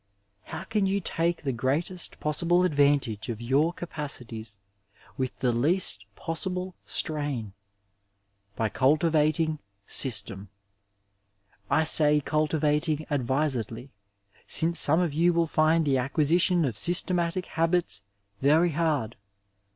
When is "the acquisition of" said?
15.85-16.79